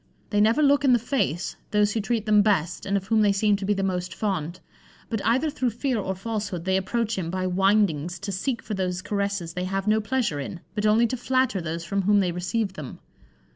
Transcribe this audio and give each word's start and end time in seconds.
They 0.31 0.41
never 0.41 0.63
look 0.63 0.83
in 0.83 0.93
the 0.93 0.97
face 0.97 1.55
those 1.69 1.91
who 1.93 2.01
treat 2.01 2.25
them 2.25 2.41
best, 2.41 2.87
and 2.87 2.97
of 2.97 3.05
whom 3.05 3.21
they 3.21 3.31
seem 3.31 3.55
to 3.57 3.65
be 3.65 3.75
the 3.75 3.83
most 3.83 4.15
fond; 4.15 4.59
but 5.09 5.23
either 5.23 5.51
through 5.51 5.69
fear 5.69 5.99
or 5.99 6.15
falsehood, 6.15 6.65
they 6.65 6.75
approach 6.75 7.19
him 7.19 7.29
by 7.29 7.45
windings 7.45 8.17
to 8.21 8.31
seek 8.31 8.63
for 8.63 8.73
those 8.73 9.03
caresses 9.03 9.53
they 9.53 9.65
have 9.65 9.85
no 9.87 10.01
pleasure 10.01 10.39
in, 10.39 10.61
but 10.73 10.87
only 10.87 11.05
to 11.05 11.17
flatter 11.17 11.61
those 11.61 11.83
from 11.83 12.01
whom 12.01 12.19
they 12.19 12.31
receive 12.31 12.73
them. 12.73 12.97